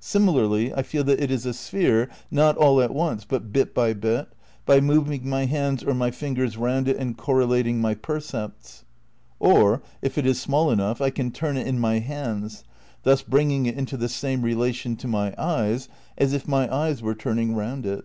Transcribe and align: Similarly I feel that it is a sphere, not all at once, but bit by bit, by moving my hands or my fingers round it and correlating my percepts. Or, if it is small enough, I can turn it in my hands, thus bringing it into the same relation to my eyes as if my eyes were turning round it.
Similarly 0.00 0.70
I 0.74 0.82
feel 0.82 1.02
that 1.04 1.18
it 1.18 1.30
is 1.30 1.46
a 1.46 1.54
sphere, 1.54 2.10
not 2.30 2.58
all 2.58 2.82
at 2.82 2.92
once, 2.92 3.24
but 3.24 3.54
bit 3.54 3.72
by 3.72 3.94
bit, 3.94 4.28
by 4.66 4.82
moving 4.82 5.26
my 5.26 5.46
hands 5.46 5.82
or 5.82 5.94
my 5.94 6.10
fingers 6.10 6.58
round 6.58 6.88
it 6.88 6.98
and 6.98 7.16
correlating 7.16 7.80
my 7.80 7.94
percepts. 7.94 8.84
Or, 9.40 9.80
if 10.02 10.18
it 10.18 10.26
is 10.26 10.38
small 10.38 10.70
enough, 10.70 11.00
I 11.00 11.08
can 11.08 11.30
turn 11.30 11.56
it 11.56 11.66
in 11.66 11.78
my 11.78 12.00
hands, 12.00 12.64
thus 13.04 13.22
bringing 13.22 13.64
it 13.64 13.78
into 13.78 13.96
the 13.96 14.10
same 14.10 14.42
relation 14.42 14.94
to 14.96 15.08
my 15.08 15.34
eyes 15.38 15.88
as 16.18 16.34
if 16.34 16.46
my 16.46 16.70
eyes 16.70 17.00
were 17.00 17.14
turning 17.14 17.54
round 17.56 17.86
it. 17.86 18.04